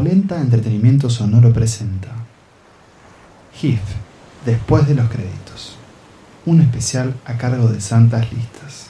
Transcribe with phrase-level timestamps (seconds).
[0.00, 2.08] Polenta Entretenimiento Sonoro presenta
[3.54, 3.82] GIF,
[4.46, 5.76] después de los créditos.
[6.46, 8.88] Un especial a cargo de Santas Listas.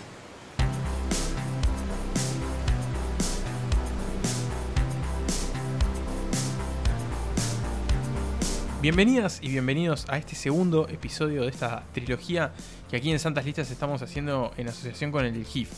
[8.81, 12.53] Bienvenidas y bienvenidos a este segundo episodio de esta trilogía
[12.89, 15.71] que aquí en Santas Listas estamos haciendo en asociación con el GIF.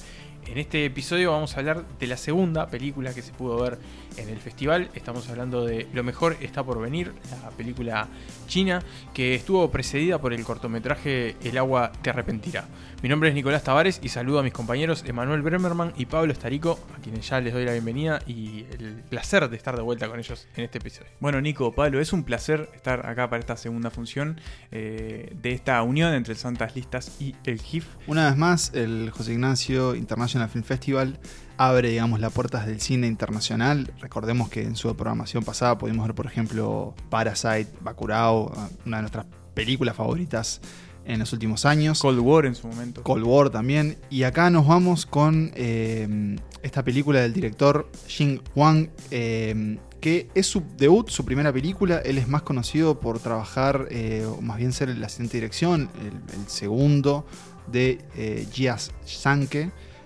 [0.46, 3.78] En este episodio vamos a hablar de la segunda película que se pudo ver
[4.16, 4.90] en el festival.
[4.94, 7.12] Estamos hablando de Lo mejor está por venir,
[7.42, 8.08] la película
[8.46, 8.82] china
[9.14, 12.66] que estuvo precedida por el cortometraje El agua te arrepentirá.
[13.02, 16.78] Mi nombre es Nicolás Tavares y saludo a mis compañeros Emanuel Bremerman y Pablo Estarico,
[16.96, 20.20] a quienes ya les doy la bienvenida y el placer de estar de vuelta con
[20.20, 21.10] ellos en este episodio.
[21.18, 24.40] Bueno, Nico, Pablo, es un placer estar acá para esta segunda función
[24.70, 27.86] eh, de esta unión entre Santas Listas y el GIF.
[28.06, 31.18] Una vez más, el José Ignacio International Film Festival
[31.56, 33.92] abre, digamos, las puertas del cine internacional.
[34.00, 38.52] Recordemos que en su programación pasada pudimos ver, por ejemplo, Parasite, Bacurau,
[38.86, 40.60] una de nuestras películas favoritas
[41.04, 42.00] en los últimos años.
[42.00, 43.02] Cold War en su momento.
[43.02, 43.96] Cold War también.
[44.10, 50.46] Y acá nos vamos con eh, esta película del director Jing Wang, eh, que es
[50.46, 51.98] su debut, su primera película.
[52.04, 55.90] Él es más conocido por trabajar, eh, o más bien ser el asistente de dirección,
[56.00, 57.26] el, segundo
[57.70, 58.76] de eh, Jia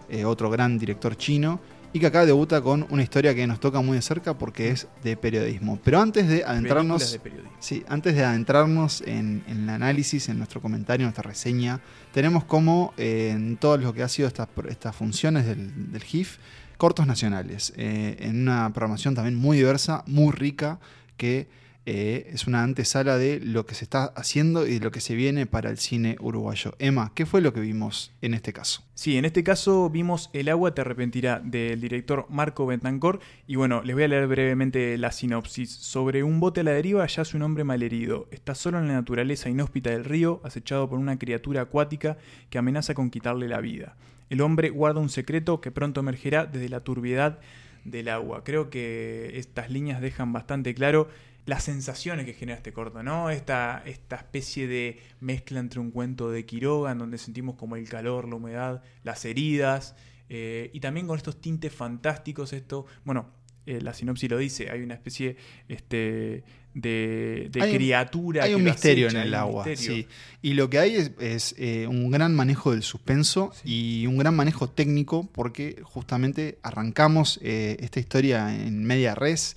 [0.08, 1.60] Sanke, otro gran director chino
[1.92, 4.86] y que acá debuta con una historia que nos toca muy de cerca porque es
[5.02, 5.78] de periodismo.
[5.82, 7.18] Pero antes de adentrarnos,
[7.58, 11.80] sí, antes de adentrarnos en, el análisis, en nuestro comentario, en nuestra reseña,
[12.12, 16.36] tenemos como eh, en todo lo que ha sido estas, estas funciones del, del GIF,
[16.76, 20.78] cortos nacionales, eh, en una programación también muy diversa, muy rica,
[21.16, 21.48] que
[21.88, 25.14] eh, es una antesala de lo que se está haciendo y de lo que se
[25.14, 26.74] viene para el cine uruguayo.
[26.80, 28.82] Emma, ¿qué fue lo que vimos en este caso?
[28.94, 33.82] Sí, en este caso vimos El agua te arrepentirá del director Marco Bentancor y bueno,
[33.84, 35.70] les voy a leer brevemente la sinopsis.
[35.70, 38.26] Sobre un bote a la deriva yace un hombre malherido.
[38.32, 42.18] Está solo en la naturaleza inhóspita del río, acechado por una criatura acuática
[42.50, 43.94] que amenaza con quitarle la vida.
[44.28, 47.38] El hombre guarda un secreto que pronto emergerá desde la turbiedad
[47.84, 48.42] del agua.
[48.42, 51.08] Creo que estas líneas dejan bastante claro
[51.46, 53.30] las sensaciones que genera este corto, ¿no?
[53.30, 57.88] Esta, esta especie de mezcla entre un cuento de Quiroga, en donde sentimos como el
[57.88, 59.94] calor, la humedad, las heridas,
[60.28, 63.30] eh, y también con estos tintes fantásticos, esto, bueno,
[63.64, 65.36] eh, la sinopsis lo dice, hay una especie
[65.68, 66.42] este,
[66.74, 68.44] de, criatura.
[68.44, 70.06] hay un misterio en el agua, sí.
[70.42, 74.68] Y lo que hay es, eh, un gran manejo del suspenso y un gran manejo
[74.68, 79.56] técnico, porque justamente arrancamos esta historia en media res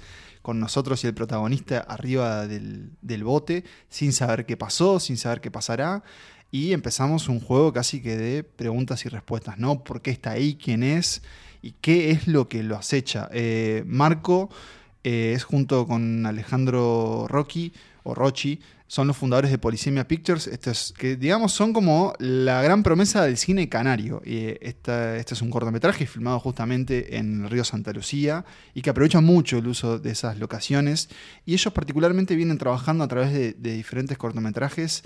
[0.49, 5.51] con nosotros y el protagonista arriba del, bote, sin saber qué pasó, sin saber qué
[5.51, 6.01] pasará.
[6.49, 9.83] Y empezamos un juego casi que de preguntas y respuestas, ¿no?
[9.83, 10.55] ¿Por qué está ahí?
[10.55, 11.21] ¿Quién es?
[11.61, 13.29] ¿Y qué es lo que lo acecha?
[13.31, 14.49] Eh, Marco
[15.03, 17.71] eh, es junto con Alejandro Rocky
[18.09, 18.59] o Rochi,
[18.89, 23.37] son los fundadores de Polisemia Pictures, estos, que digamos son como la gran promesa del
[23.37, 24.19] cine canario.
[24.25, 29.21] Y este es un cortometraje filmado justamente en el río Santa Lucía y que aprovecha
[29.21, 31.09] mucho el uso de esas locaciones.
[31.45, 35.03] Y ellos particularmente vienen trabajando a través de, diferentes cortometrajes.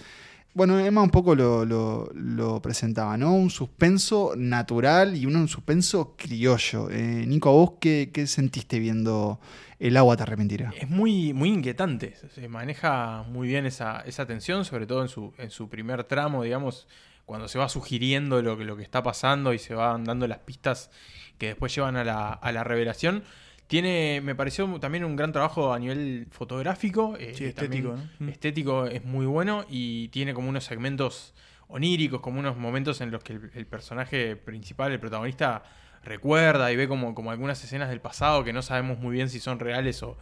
[0.53, 3.33] Bueno, Emma un poco lo, presentaba, ¿no?
[3.33, 6.89] Un suspenso natural y un suspenso criollo.
[6.91, 9.39] Eh, Nico, ¿a vos qué, qué sentiste viendo
[9.83, 10.73] el agua te arrepentirá.
[10.79, 15.33] Es muy, muy inquietante, se maneja muy bien esa, esa tensión, sobre todo en su,
[15.37, 16.87] en su primer tramo, digamos,
[17.25, 20.39] cuando se va sugiriendo lo que, lo que está pasando y se van dando las
[20.39, 20.89] pistas
[21.37, 23.25] que después llevan a la, a la revelación.
[23.73, 27.15] Tiene, me pareció también un gran trabajo a nivel fotográfico.
[27.17, 27.95] Eh, estético.
[28.19, 28.29] Mm.
[28.29, 31.33] Estético es muy bueno y tiene como unos segmentos
[31.69, 35.63] oníricos, como unos momentos en los que el personaje principal, el protagonista,
[36.03, 39.39] recuerda y ve como, como algunas escenas del pasado que no sabemos muy bien si
[39.39, 40.19] son reales o,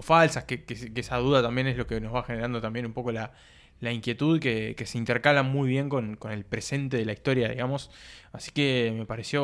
[0.00, 0.64] falsas, que,
[0.94, 3.32] esa duda también es lo que nos va generando también un poco la,
[3.81, 7.91] inquietud que, se intercala muy bien con, el presente de la historia, digamos.
[8.31, 9.43] Así que me pareció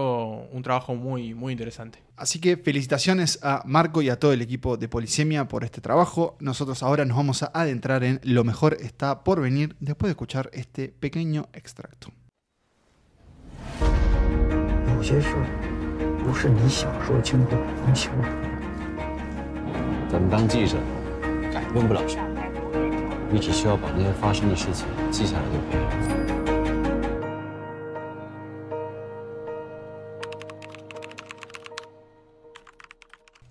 [0.51, 1.99] un trabajo muy, muy interesante.
[2.15, 6.37] Así que felicitaciones a Marco y a todo el equipo de Polisemia por este trabajo.
[6.39, 10.49] Nosotros ahora nos vamos a adentrar en Lo mejor está por venir después de escuchar
[10.53, 12.11] este pequeño extracto.
[16.23, 17.51] 不是你想说清楚
[17.85, 18.29] 能清楚。
[20.09, 20.77] 咱们当记者，
[21.51, 22.26] 改变不了什么，
[23.31, 26.33] 你只需要把那些发生的事情记下来就可以了。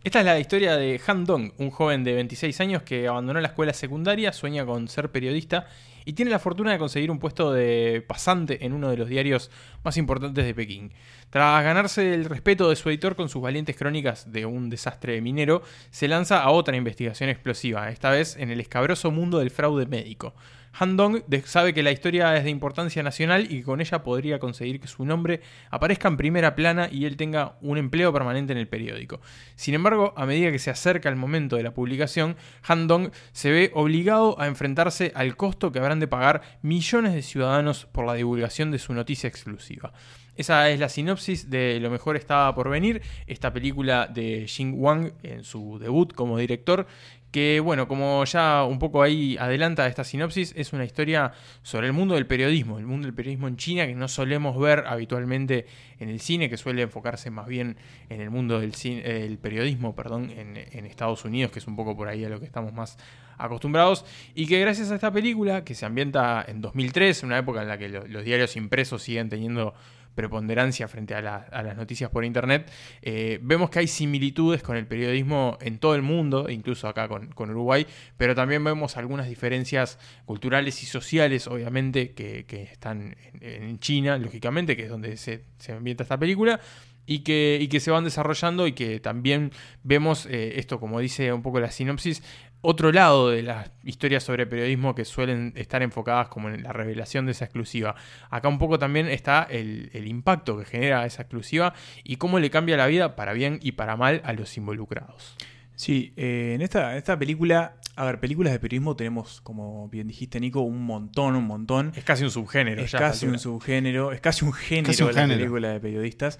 [0.04, 3.48] Esta es la historia de Han Dong, un joven de 26 años que abandonó la
[3.48, 5.68] escuela secundaria, sueña con ser periodista
[6.07, 9.51] y tiene la fortuna de conseguir un puesto de pasante en uno de los diarios
[9.83, 10.93] más importantes de Pekín.
[11.29, 15.63] Tras ganarse el respeto de su editor con sus valientes crónicas de un desastre minero,
[15.91, 20.33] se lanza a otra investigación explosiva, esta vez en el escabroso mundo del fraude médico.
[20.73, 24.39] Han Dong sabe que la historia es de importancia nacional y que con ella podría
[24.39, 28.59] conseguir que su nombre aparezca en primera plana y él tenga un empleo permanente en
[28.59, 29.21] el periódico.
[29.55, 32.37] Sin embargo, a medida que se acerca el momento de la publicación,
[32.67, 37.21] Han Dong se ve obligado a enfrentarse al costo que habrán de pagar millones de
[37.21, 39.93] ciudadanos por la divulgación de su noticia exclusiva.
[40.37, 45.11] Esa es la sinopsis de Lo mejor estaba por venir, esta película de Jing Wang
[45.23, 46.87] en su debut como director,
[47.31, 51.93] que bueno, como ya un poco ahí adelanta esta sinopsis, es una historia sobre el
[51.93, 55.65] mundo del periodismo, el mundo del periodismo en China que no solemos ver habitualmente
[55.99, 57.77] en el cine, que suele enfocarse más bien
[58.09, 58.73] en el mundo del
[59.03, 62.45] el periodismo, perdón, en, Estados Unidos, que es un poco por ahí a lo que
[62.45, 62.97] estamos más
[63.37, 67.61] acostumbrados, y que gracias a esta película, que se ambienta en 2003, en una época
[67.61, 69.73] en la que los diarios impresos siguen teniendo
[70.17, 72.69] preponderancia frente a, las noticias por Internet,
[73.03, 77.29] eh, vemos que hay similitudes con el periodismo en todo el mundo, incluso acá con,
[77.37, 77.85] Uruguay,
[78.17, 84.85] pero también vemos algunas diferencias culturales y sociales, obviamente, que, están en, China, lógicamente, que
[84.85, 86.59] es donde se, ambienta esta película,
[87.05, 89.51] y que, y que, se van desarrollando y que también
[89.83, 92.23] vemos eh, esto, como dice un poco la sinopsis,
[92.61, 97.25] otro lado de las historias sobre periodismo que suelen estar enfocadas como en la revelación
[97.25, 97.95] de esa exclusiva.
[98.29, 101.73] Acá un poco también está el, impacto que genera esa exclusiva
[102.03, 105.35] y cómo le cambia la vida para bien y para mal a los involucrados.
[105.75, 110.39] Sí, eh, en esta, esta película, a ver, películas de periodismo tenemos, como bien dijiste
[110.39, 111.91] Nico, un montón, un montón.
[111.95, 112.81] Es casi un subgénero.
[112.81, 116.39] Es casi un subgénero, es casi un género de la película de periodistas.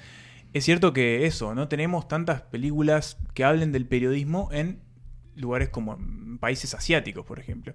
[0.54, 4.80] Es cierto que eso, no tenemos tantas películas que hablen del periodismo en
[5.38, 5.98] lugares como
[6.40, 7.74] países asiáticos, por ejemplo.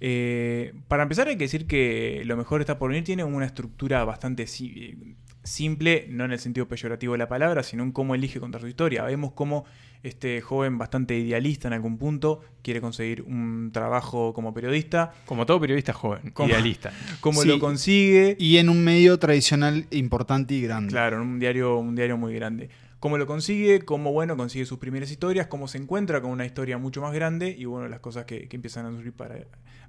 [0.00, 4.04] Eh, para empezar hay que decir que lo mejor está por venir tiene una estructura
[4.04, 8.60] bastante simple, no en el sentido peyorativo de la palabra, sino en cómo elige contar
[8.60, 9.02] su historia.
[9.02, 9.64] Vemos cómo
[10.04, 15.12] este joven bastante idealista en algún punto quiere conseguir un trabajo como periodista.
[15.26, 16.92] Como todo periodista joven, idealista.
[17.20, 18.36] Cómo lo consigue.
[18.38, 20.90] Y en un medio tradicional importante y grande.
[20.90, 22.68] Claro, en un diario, un diario muy grande
[23.00, 26.78] cómo lo consigue, cómo bueno consigue sus primeras historias, cómo se encuentra con una historia
[26.78, 29.46] mucho más grande y bueno, las cosas que, empiezan a surgir para,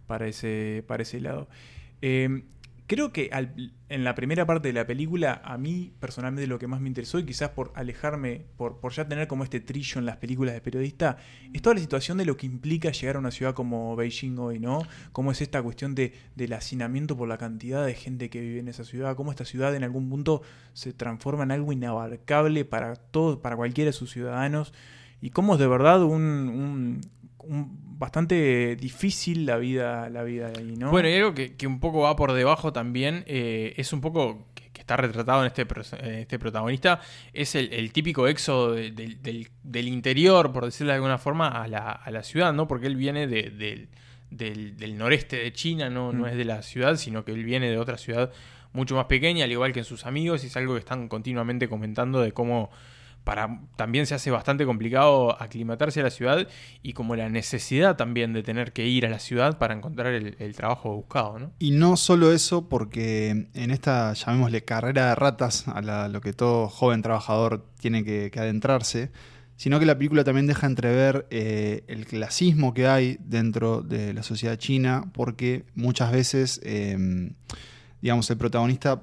[0.07, 1.47] para, ese, para ese lado.
[2.01, 2.43] Eh,
[2.89, 3.29] Creo que
[3.89, 7.19] en la primera parte de la película, a mí personalmente lo que más me interesó,
[7.19, 10.61] y quizás por alejarme, por, por ya tener como este trillo en las películas de
[10.61, 11.17] periodista,
[11.53, 14.57] es toda la situación de lo que implica llegar a una ciudad como Beijing hoy,
[14.57, 14.81] ¿no?
[15.11, 18.69] Cómo es esta cuestión de, del hacinamiento por la cantidad de gente que vive en
[18.69, 20.41] esa ciudad, cómo esta ciudad en algún punto
[20.73, 24.73] se transforma en algo inabarcable para todos, para cualquiera de sus ciudadanos,
[25.21, 27.01] y cómo es de verdad un,
[27.99, 30.89] bastante difícil la vida, la vida de ahí, ¿no?
[30.89, 34.69] Bueno, y algo que, un poco va por debajo también, eh, es un poco que,
[34.79, 35.67] está retratado en este,
[36.21, 37.01] este protagonista,
[37.33, 42.67] es el, típico éxodo del, interior, por decirlo de alguna forma, a la, ciudad, ¿no?
[42.67, 43.89] Porque él viene del,
[44.97, 46.13] noreste de China, ¿no?
[46.13, 46.29] no mm.
[46.29, 48.31] es de la ciudad, sino que él viene de otra ciudad
[48.71, 51.67] mucho más pequeña, al igual que en sus amigos, y es algo que están continuamente
[51.67, 52.71] comentando de cómo
[53.23, 56.47] para, también se hace bastante complicado aclimatarse a la ciudad
[56.81, 60.55] y como la necesidad también de tener que ir a la ciudad para encontrar el,
[60.55, 61.39] trabajo buscado.
[61.39, 61.51] ¿no?
[61.59, 66.67] Y no solo eso, porque en esta, llamémosle, carrera de ratas, a lo que todo
[66.69, 69.11] joven trabajador tiene que, adentrarse,
[69.57, 74.23] sino que la película también deja entrever eh, el clasismo que hay dentro de la
[74.23, 76.97] sociedad china, porque muchas veces, eh,
[78.01, 79.01] digamos, el protagonista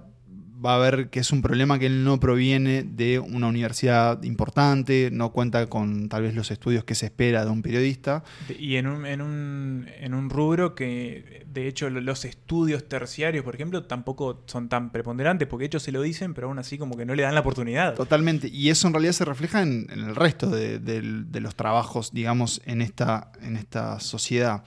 [0.65, 5.11] va a ver que es un problema que él no proviene de una universidad importante,
[5.13, 8.25] no cuenta con tal vez los estudios que se espera de un periodista.
[8.59, 13.55] Y en un, en un, en un rubro que, de hecho, los estudios terciarios, por
[13.55, 17.05] ejemplo, tampoco son tan preponderantes, porque ellos se lo dicen, pero aún así como que
[17.05, 17.95] no le dan la oportunidad.
[17.95, 22.63] Totalmente, y eso en realidad se refleja en, el resto de, de, los trabajos, digamos,
[22.65, 24.65] en esta, en esta sociedad.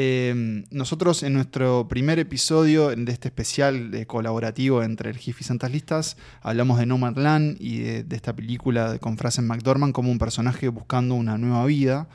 [0.00, 5.72] Em, nosotros en nuestro primer episodio de este especial colaborativo entre el GIF y Santas
[5.72, 11.16] Listas hablamos de Nomadland y de, esta película con Frasen McDormand como un personaje buscando
[11.16, 12.08] una nueva vida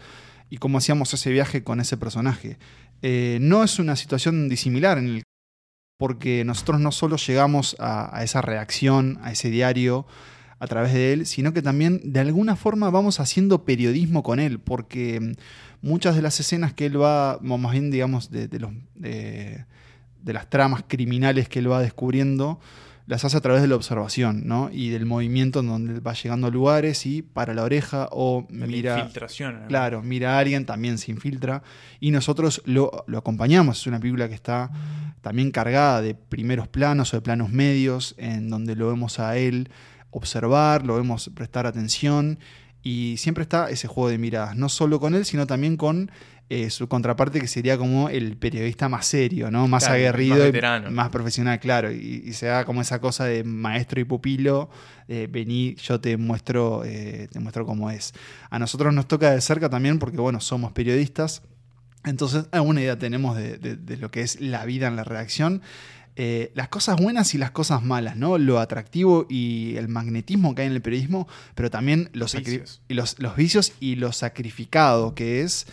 [0.50, 2.58] y cómo hacíamos ese viaje con ese personaje.
[3.02, 5.24] Eh, no es una situación disimilar en el
[6.00, 10.08] porque nosotros no solo llegamos a, a esa reacción, a ese diario,
[10.58, 14.62] a través de él, sino que también de alguna forma vamos haciendo periodismo con él,
[14.62, 15.36] porque
[15.84, 19.66] muchas de las escenas que él va, más bien digamos, de, los, de,
[20.26, 22.60] las tramas criminales que él va descubriendo,
[23.06, 24.70] las hace a través de la observación, ¿no?
[24.72, 28.98] Y del movimiento en donde va llegando a lugares y para la oreja o mira...
[28.98, 29.64] infiltración.
[29.68, 31.64] Claro, mira a alguien, también se infiltra.
[32.00, 33.82] Y nosotros lo, lo, acompañamos.
[33.82, 34.72] Es una película que está
[35.22, 39.70] también cargada de primeros planos o de planos medios, en donde lo vemos a él
[40.12, 42.40] observar, lo vemos prestar atención.
[42.84, 46.12] Y siempre está ese juego de miradas, no solo con él, sino también con
[46.50, 49.68] eh, su contraparte que sería como el periodista más serio, ¿no?
[49.68, 51.92] Más aguerrido, más, más, profesional, claro.
[51.92, 54.70] Y, se da como esa cosa de maestro y pupilo,
[55.08, 58.14] vení, yo te muestro, eh, te muestro cómo es.
[58.50, 61.42] A nosotros nos toca de cerca también porque, bueno, somos periodistas.
[62.06, 65.62] Entonces, alguna idea tenemos de, lo que es la vida en la redacción.
[66.16, 68.38] Eh, las cosas buenas y las cosas malas, ¿no?
[68.38, 72.36] Lo atractivo y el magnetismo que hay en el periodismo, pero también los
[72.88, 75.66] los, los, vicios y lo sacrificado que es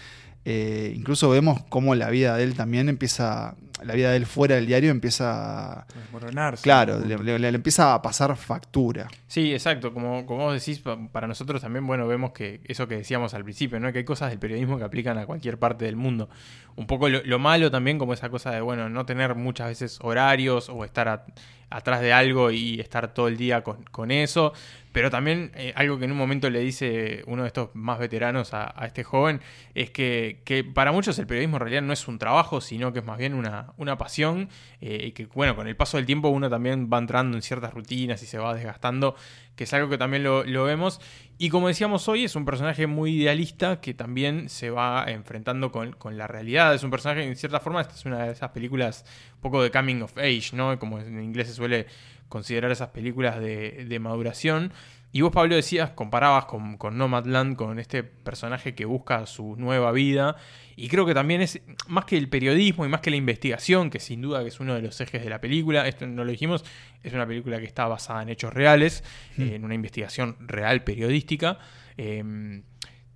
[0.45, 4.55] eh, incluso vemos cómo la vida de él también empieza, la vida de él fuera
[4.55, 6.63] del diario empieza a desmoronarse.
[6.63, 9.09] Claro, le, empieza a pasar factura.
[9.27, 9.93] Sí, exacto.
[9.93, 10.83] Como, como vos decís,
[11.13, 13.93] para nosotros también, bueno, vemos que eso que decíamos al principio, ¿no?
[13.93, 16.29] Que hay cosas del periodismo que aplican a cualquier parte del mundo.
[16.77, 20.69] Un poco lo, malo también, como esa cosa de, bueno, no tener muchas veces horarios
[20.69, 21.27] o estar
[21.71, 24.53] atrás de algo y estar todo el día con, con eso.
[24.93, 28.53] Pero también eh, algo que en un momento le dice uno de estos más veteranos
[28.55, 29.41] a, este joven
[29.75, 32.99] es que, que, para muchos el periodismo en realidad no es un trabajo, sino que
[33.01, 34.49] es más bien una, una pasión
[34.81, 37.73] eh, y que bueno, con el paso del tiempo uno también va entrando en ciertas
[37.73, 39.15] rutinas y se va desgastando,
[39.61, 41.03] que es algo que también lo, vemos.
[41.37, 45.93] Y como decíamos hoy, es un personaje muy idealista que también se va enfrentando con,
[45.93, 46.75] con la realidad.
[46.75, 49.71] Es un personaje, en cierta forma, esta es una de esas películas un poco de
[49.71, 50.79] coming of age, ¿no?
[50.79, 51.87] Como en inglés se suele
[52.31, 54.73] considerar esas películas de, maduración.
[55.13, 59.91] Y vos, Pablo, decías, comparabas con, con, Nomadland, con este personaje que busca su nueva
[59.91, 60.37] vida.
[60.77, 63.99] Y creo que también es, más que el periodismo y más que la investigación, que
[63.99, 66.65] sin duda que es uno de los ejes de la película, esto no lo dijimos,
[67.03, 69.03] es una película que está basada en hechos reales,
[69.37, 69.43] hmm.
[69.43, 71.59] en una investigación real periodística.
[71.97, 72.63] Eh,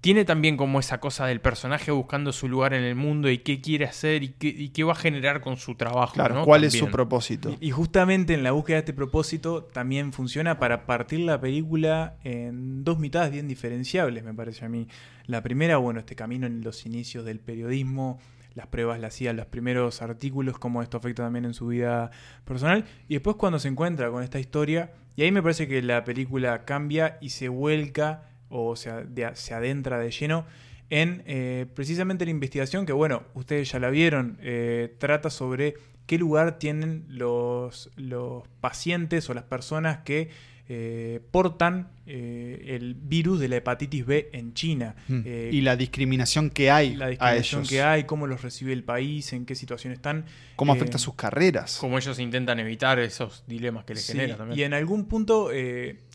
[0.05, 3.63] tiene también como esa cosa del personaje buscando su lugar en el mundo y qué
[3.63, 4.29] quiere hacer y
[4.69, 6.13] qué, va a generar con su trabajo.
[6.13, 7.57] Claro, cuál es su propósito.
[7.59, 12.85] Y, justamente en la búsqueda de este propósito también funciona para partir la película en
[12.85, 14.89] dos mitades bien diferenciables, me parece a mí.
[15.25, 18.21] La primera, bueno, este camino en los inicios del periodismo,
[18.53, 22.11] las pruebas las hacía, los primeros artículos, cómo esto afecta también en su vida
[22.45, 22.85] personal.
[23.09, 26.67] Y después cuando se encuentra con esta historia, y ahí me parece que la película
[26.67, 28.91] cambia y se vuelca o se,
[29.35, 30.47] se adentra de lleno
[30.91, 35.75] en eh, precisamente la investigación que, bueno, ustedes ya la vieron, eh, trata sobre
[36.07, 40.31] qué lugar tienen los, los pacientes o las personas que
[40.69, 44.95] eh, portan el virus de la hepatitis B en China.
[45.09, 45.23] Mm.
[45.27, 49.47] y la discriminación que hay la discriminación que hay, cómo los recibe el país, en
[49.47, 50.27] qué situación están.
[50.57, 51.79] Cómo afecta sus carreras.
[51.81, 54.59] Cómo ellos intentan evitar esos dilemas que les genera también.
[54.59, 55.51] Y en algún punto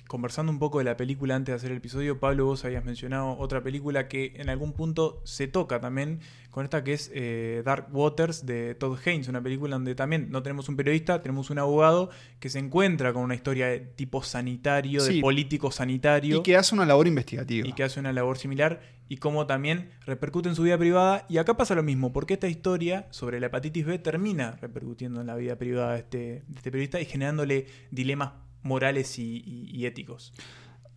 [0.10, 3.38] conversando un poco de la película antes de hacer el episodio, Pablo, vos habías mencionado
[3.38, 6.20] otra película que en algún punto se toca también
[6.60, 10.44] con esta que es eh, Dark Waters de Todd Haynes, una película donde también no
[10.44, 12.10] tenemos un periodista, tenemos un abogado
[12.42, 16.40] que se encuentra con una historia de tipo sanitario, de político sanitario.
[16.40, 17.66] Y que hace una labor investigativa.
[17.66, 21.26] Y que hace una labor similar y cómo también repercute en su vida privada.
[21.30, 25.28] Y acá pasa lo mismo, porque esta historia sobre la hepatitis B termina repercutiendo en
[25.28, 30.34] la vida privada de este, de este periodista y generándole dilemas morales y, éticos.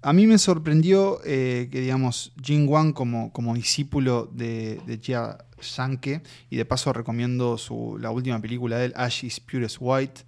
[0.02, 5.38] A mí me sorprendió eh, que, digamos, Jin Wang como, como discípulo de, de Jia
[5.60, 10.22] Shanke, y de paso recomiendo su, la última película de él, Ash is Purest White,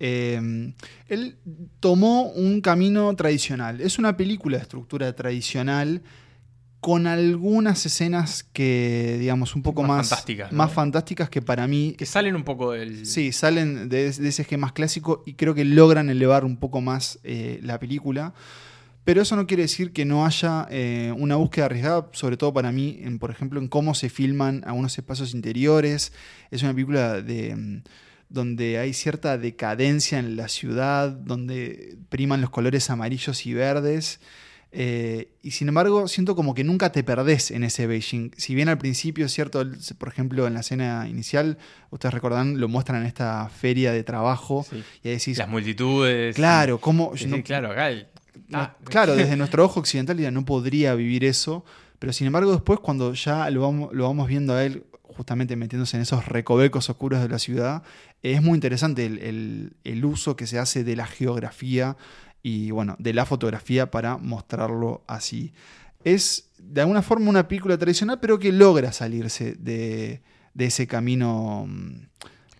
[0.00, 0.72] eh,
[1.08, 1.36] él
[1.80, 3.80] tomó un camino tradicional.
[3.80, 6.02] Es una película de estructura tradicional
[6.80, 11.94] con algunas escenas que, digamos, un poco más, fantásticas, más fantásticas que para mí...
[11.96, 13.06] Que salen un poco del...
[13.06, 17.58] Sí, salen de, ese esquema clásico y creo que logran elevar un poco más eh,
[17.62, 18.34] la película.
[19.04, 22.72] Pero eso no quiere decir que no haya eh, una búsqueda arriesgada, sobre todo para
[22.72, 26.12] mí, en, por ejemplo, en cómo se filman algunos espacios interiores.
[26.50, 27.82] Es una película de mm,
[28.30, 34.20] donde hay cierta decadencia en la ciudad, donde priman los colores amarillos y verdes.
[34.76, 38.32] Eh, y sin embargo, siento como que nunca te perdés en ese Beijing.
[38.36, 39.64] Si bien al principio, es cierto,
[39.98, 41.58] por ejemplo, en la escena inicial,
[41.90, 44.66] ustedes recordan, lo muestran en esta feria de trabajo.
[45.02, 45.38] Y decís.
[45.38, 46.34] Las multitudes.
[46.34, 47.12] Claro, ¿cómo.?
[47.44, 47.90] claro, acá
[48.52, 48.76] ah.
[48.84, 51.64] claro, desde nuestro ojo occidental ya no podría vivir eso.
[51.98, 55.96] Pero sin embargo, después, cuando ya lo vamos, lo vamos viendo a él justamente metiéndose
[55.96, 57.84] en esos recovecos oscuros de la ciudad,
[58.22, 61.96] es muy interesante el, el uso que se hace de la geografía
[62.44, 65.54] y bueno, de la fotografía para mostrarlo así.
[66.04, 70.22] Es de alguna forma una película tradicional, pero que logra salirse de,
[70.58, 72.06] ese camino, mm,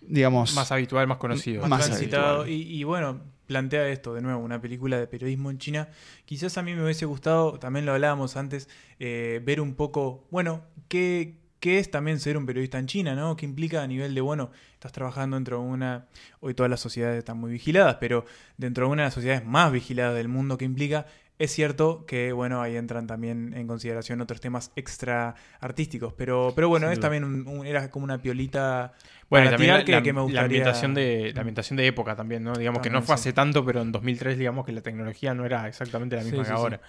[0.01, 0.55] digamos...
[0.55, 1.67] Más habitual, más conocido.
[1.67, 2.47] Más, transitado.
[2.47, 5.89] Y, bueno, plantea esto, de nuevo, una película de periodismo en China.
[6.25, 10.63] Quizás a mí me hubiese gustado, también lo hablábamos antes, eh, ver un poco, bueno,
[10.87, 13.35] qué, qué es también ser un periodista en China, ¿no?
[13.35, 16.07] ¿Qué implica a nivel de, bueno, estás trabajando dentro de una,
[16.39, 18.25] hoy todas las sociedades están muy vigiladas, pero
[18.57, 21.07] dentro de una de las sociedades más vigiladas del mundo, ¿qué implica?
[21.37, 26.69] Es cierto que, bueno, ahí entran también en consideración otros temas extra artísticos, pero, pero
[26.69, 28.93] bueno, es también era como una piolita
[29.29, 30.33] bueno, también la, que, me gustaría...
[30.33, 32.53] la, ambientación de, la ambientación de época también, ¿no?
[32.53, 35.67] Digamos que no fue hace tanto, pero en 2003 digamos que la tecnología no era
[35.67, 36.79] exactamente la misma que ahora.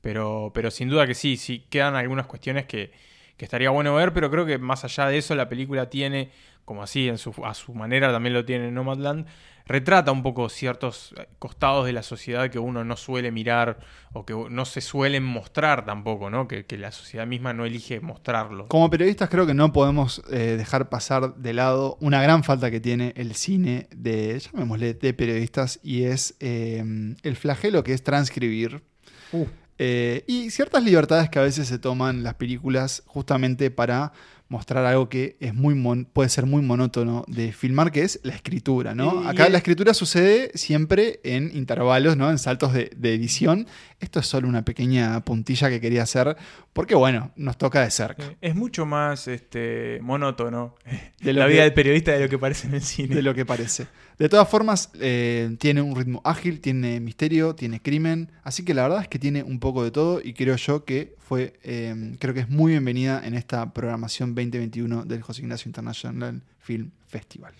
[0.00, 2.92] Pero, pero sin duda que sí, sí quedan algunas cuestiones que,
[3.36, 6.30] que estaría bueno ver, pero creo que más allá de eso la película tiene,
[6.64, 9.26] como así en su, a su manera también lo tiene Nomadland,
[9.66, 13.78] retrata un poco ciertos eh, costados de la sociedad que uno no suele mirar
[14.12, 16.46] o que no se suelen mostrar tampoco, ¿no?
[16.46, 18.68] Que, la sociedad misma no elige mostrarlo.
[18.68, 22.80] Como periodistas creo que no podemos eh, dejar pasar de lado una gran falta que
[22.80, 26.84] tiene el cine de, llamémosle, de periodistas y es eh,
[27.22, 28.82] el flagelo que es transcribir.
[29.32, 29.46] Uh.
[29.78, 34.12] Y ciertas libertades que a veces se toman las películas justamente para
[34.48, 35.74] mostrar algo que es muy
[36.12, 39.26] puede ser muy monótono de filmar, que es la escritura, ¿no?
[39.26, 42.30] Acá la escritura sucede siempre en intervalos, ¿no?
[42.30, 43.66] En saltos de, edición.
[44.00, 46.36] Esto es solo una pequeña puntilla que quería hacer,
[46.72, 48.24] porque bueno, nos toca de cerca.
[48.40, 50.76] Es mucho más este, monótono
[51.20, 53.14] de la vida del periodista de lo que parece en el cine.
[53.14, 53.86] De lo que parece.
[54.18, 58.82] De todas formas, eh, tiene un ritmo ágil, tiene misterio, tiene crimen, así que la
[58.82, 62.32] verdad es que tiene un poco de todo y creo yo que fue, eh, creo
[62.32, 67.54] que es muy bienvenida en esta programación 2021 del José Ignacio International Film Festival.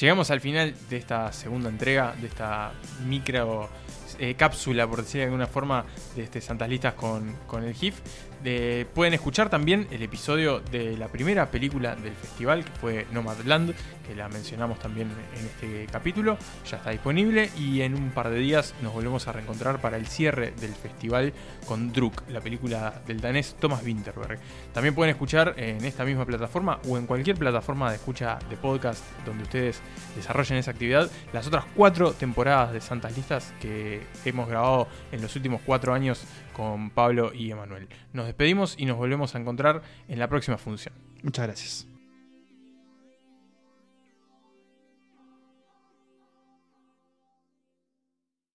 [0.00, 2.72] Llegamos al final de esta segunda entrega, de esta
[3.06, 3.68] micro
[4.18, 5.84] eh, cápsula, por decir de alguna forma,
[6.16, 8.00] de este Santas Listas con, con el GIF
[8.94, 13.74] pueden escuchar también el episodio de la primera película del festival, que fue Nomadland,
[14.06, 15.08] que la mencionamos también
[15.38, 16.36] en este capítulo.
[16.70, 20.06] Ya está disponible y en un par de días nos volvemos a reencontrar para el
[20.06, 21.32] cierre del festival
[21.66, 24.38] con Druk, la película del danés Thomas Winterberg.
[24.72, 29.02] También pueden escuchar en esta misma plataforma o en cualquier plataforma de escucha de podcast
[29.24, 29.80] donde ustedes
[30.16, 35.34] desarrollen esa actividad las otras cuatro temporadas de Santas Listas que hemos grabado en los
[35.36, 37.88] últimos cuatro años con Pablo y Emanuel.
[38.12, 40.92] Nos despedimos y nos volvemos a encontrar en la próxima función.
[41.22, 41.93] Muchas gracias.